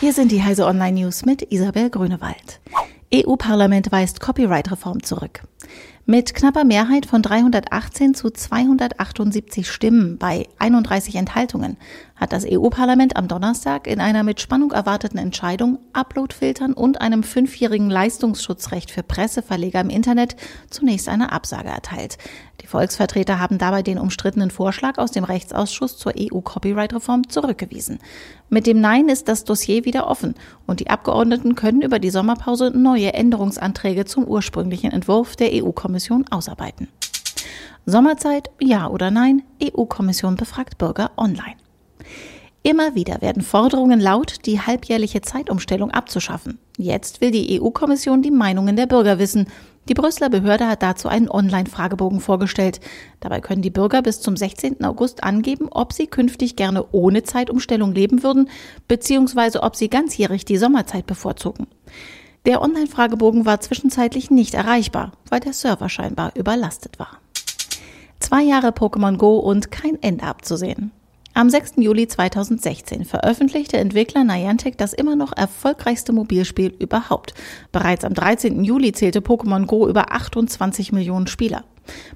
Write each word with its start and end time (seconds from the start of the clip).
Hier 0.00 0.12
sind 0.12 0.30
die 0.30 0.44
Heise 0.44 0.64
Online 0.64 1.00
News 1.00 1.24
mit 1.24 1.50
Isabel 1.50 1.90
Grünewald. 1.90 2.60
EU-Parlament 3.12 3.90
weist 3.90 4.20
Copyright-Reform 4.20 5.02
zurück. 5.02 5.42
Mit 6.10 6.32
knapper 6.32 6.64
Mehrheit 6.64 7.04
von 7.04 7.20
318 7.20 8.14
zu 8.14 8.30
278 8.30 9.70
Stimmen 9.70 10.16
bei 10.16 10.48
31 10.58 11.16
Enthaltungen 11.16 11.76
hat 12.16 12.32
das 12.32 12.46
EU-Parlament 12.50 13.14
am 13.16 13.28
Donnerstag 13.28 13.86
in 13.86 14.00
einer 14.00 14.22
mit 14.22 14.40
Spannung 14.40 14.72
erwarteten 14.72 15.18
Entscheidung 15.18 15.78
Uploadfiltern 15.92 16.72
und 16.72 17.02
einem 17.02 17.22
fünfjährigen 17.22 17.90
Leistungsschutzrecht 17.90 18.90
für 18.90 19.02
Presseverleger 19.02 19.82
im 19.82 19.90
Internet 19.90 20.34
zunächst 20.70 21.10
eine 21.10 21.30
Absage 21.30 21.68
erteilt. 21.68 22.16
Die 22.62 22.66
Volksvertreter 22.66 23.38
haben 23.38 23.58
dabei 23.58 23.82
den 23.82 23.98
umstrittenen 23.98 24.50
Vorschlag 24.50 24.96
aus 24.96 25.12
dem 25.12 25.24
Rechtsausschuss 25.24 25.98
zur 25.98 26.14
EU-Copyright-Reform 26.18 27.28
zurückgewiesen. 27.28 27.98
Mit 28.48 28.66
dem 28.66 28.80
Nein 28.80 29.10
ist 29.10 29.28
das 29.28 29.44
Dossier 29.44 29.84
wieder 29.84 30.08
offen 30.08 30.34
und 30.66 30.80
die 30.80 30.90
Abgeordneten 30.90 31.54
können 31.54 31.82
über 31.82 31.98
die 31.98 32.10
Sommerpause 32.10 32.72
neue 32.74 33.12
Änderungsanträge 33.12 34.06
zum 34.06 34.24
ursprünglichen 34.24 34.90
Entwurf 34.90 35.36
der 35.36 35.50
EU-Kommission 35.52 35.97
ausarbeiten. 36.30 36.88
Sommerzeit, 37.86 38.50
ja 38.60 38.88
oder 38.88 39.10
nein? 39.10 39.42
EU-Kommission 39.62 40.36
befragt 40.36 40.78
Bürger 40.78 41.10
online. 41.16 41.56
Immer 42.62 42.94
wieder 42.94 43.22
werden 43.22 43.42
Forderungen 43.42 44.00
laut, 44.00 44.44
die 44.44 44.60
halbjährliche 44.60 45.22
Zeitumstellung 45.22 45.90
abzuschaffen. 45.90 46.58
Jetzt 46.76 47.20
will 47.20 47.30
die 47.30 47.60
EU-Kommission 47.60 48.20
die 48.20 48.30
Meinungen 48.30 48.76
der 48.76 48.86
Bürger 48.86 49.18
wissen. 49.18 49.46
Die 49.88 49.94
Brüsseler 49.94 50.28
Behörde 50.28 50.68
hat 50.68 50.82
dazu 50.82 51.08
einen 51.08 51.30
Online-Fragebogen 51.30 52.20
vorgestellt. 52.20 52.80
Dabei 53.20 53.40
können 53.40 53.62
die 53.62 53.70
Bürger 53.70 54.02
bis 54.02 54.20
zum 54.20 54.36
16. 54.36 54.84
August 54.84 55.24
angeben, 55.24 55.68
ob 55.70 55.94
sie 55.94 56.08
künftig 56.08 56.56
gerne 56.56 56.84
ohne 56.92 57.22
Zeitumstellung 57.22 57.94
leben 57.94 58.22
würden, 58.22 58.50
beziehungsweise 58.86 59.62
ob 59.62 59.74
sie 59.74 59.88
ganzjährig 59.88 60.44
die 60.44 60.58
Sommerzeit 60.58 61.06
bevorzugen. 61.06 61.68
Der 62.48 62.62
Online-Fragebogen 62.62 63.44
war 63.44 63.60
zwischenzeitlich 63.60 64.30
nicht 64.30 64.54
erreichbar, 64.54 65.12
weil 65.28 65.38
der 65.38 65.52
Server 65.52 65.90
scheinbar 65.90 66.32
überlastet 66.34 66.98
war. 66.98 67.18
Zwei 68.20 68.42
Jahre 68.42 68.68
Pokémon 68.68 69.18
Go 69.18 69.36
und 69.36 69.70
kein 69.70 70.02
Ende 70.02 70.24
abzusehen. 70.24 70.90
Am 71.34 71.50
6. 71.50 71.72
Juli 71.76 72.08
2016 72.08 73.04
veröffentlichte 73.04 73.76
Entwickler 73.76 74.24
Niantic 74.24 74.78
das 74.78 74.94
immer 74.94 75.14
noch 75.14 75.36
erfolgreichste 75.36 76.14
Mobilspiel 76.14 76.68
überhaupt. 76.78 77.34
Bereits 77.70 78.06
am 78.06 78.14
13. 78.14 78.64
Juli 78.64 78.92
zählte 78.92 79.20
Pokémon 79.20 79.66
Go 79.66 79.86
über 79.86 80.10
28 80.10 80.90
Millionen 80.90 81.26
Spieler. 81.26 81.64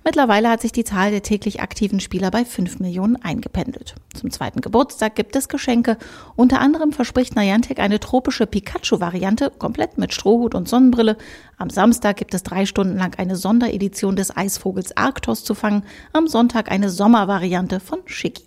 Mittlerweile 0.04 0.50
hat 0.50 0.60
sich 0.60 0.72
die 0.72 0.84
Zahl 0.84 1.10
der 1.10 1.22
täglich 1.22 1.60
aktiven 1.60 2.00
Spieler 2.00 2.30
bei 2.30 2.44
5 2.44 2.80
Millionen 2.80 3.16
eingependelt. 3.16 3.94
Zum 4.14 4.30
zweiten 4.30 4.60
Geburtstag 4.60 5.14
gibt 5.14 5.36
es 5.36 5.48
Geschenke. 5.48 5.96
Unter 6.36 6.60
anderem 6.60 6.92
verspricht 6.92 7.36
Niantic 7.36 7.78
eine 7.78 8.00
tropische 8.00 8.46
Pikachu-Variante, 8.46 9.52
komplett 9.58 9.98
mit 9.98 10.12
Strohhut 10.12 10.54
und 10.54 10.68
Sonnenbrille. 10.68 11.16
Am 11.58 11.70
Samstag 11.70 12.16
gibt 12.16 12.34
es 12.34 12.42
drei 12.42 12.66
Stunden 12.66 12.96
lang 12.96 13.18
eine 13.18 13.36
Sonderedition 13.36 14.16
des 14.16 14.36
Eisvogels 14.36 14.96
Arktos 14.96 15.44
zu 15.44 15.54
fangen. 15.54 15.84
Am 16.12 16.26
Sonntag 16.26 16.70
eine 16.70 16.90
Sommervariante 16.90 17.80
von 17.80 18.00
Shiki. 18.06 18.44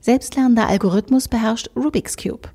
Selbstlernender 0.00 0.66
Algorithmus 0.66 1.28
beherrscht 1.28 1.70
Rubik's 1.76 2.16
Cube. 2.16 2.48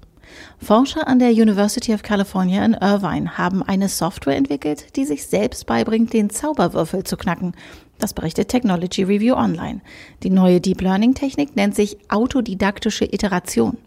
Forscher 0.58 1.08
an 1.08 1.20
der 1.20 1.32
University 1.32 1.94
of 1.94 2.04
California 2.04 2.64
in 2.64 2.74
Irvine 2.74 3.38
haben 3.38 3.64
eine 3.64 3.90
Software 3.90 4.36
entwickelt, 4.36 4.96
die 4.96 5.06
sich 5.06 5.28
selbst 5.28 5.66
beibringt, 5.66 6.14
den 6.14 6.30
Zauberwürfel 6.30 7.04
zu 7.04 7.18
knacken. 7.18 7.54
Das 8.00 8.14
berichtet 8.14 8.50
Technology 8.50 9.04
Review 9.04 9.36
Online. 9.36 9.82
Die 10.24 10.30
neue 10.30 10.60
Deep 10.60 10.82
Learning 10.82 11.14
Technik 11.14 11.56
nennt 11.56 11.76
sich 11.76 11.98
autodidaktische 12.10 13.06
Iteration. 13.06 13.78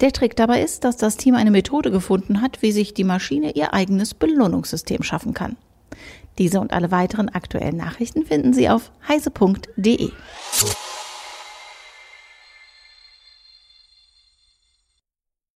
Der 0.00 0.12
Trick 0.12 0.36
dabei 0.36 0.62
ist, 0.62 0.84
dass 0.84 0.96
das 0.96 1.16
Team 1.16 1.34
eine 1.34 1.50
Methode 1.50 1.90
gefunden 1.90 2.40
hat, 2.40 2.62
wie 2.62 2.72
sich 2.72 2.94
die 2.94 3.04
Maschine 3.04 3.52
ihr 3.52 3.74
eigenes 3.74 4.14
Belohnungssystem 4.14 5.02
schaffen 5.02 5.34
kann. 5.34 5.56
Diese 6.38 6.60
und 6.60 6.72
alle 6.72 6.90
weiteren 6.90 7.28
aktuellen 7.28 7.76
Nachrichten 7.76 8.24
finden 8.24 8.54
Sie 8.54 8.70
auf 8.70 8.90
heise.de. 9.06 10.10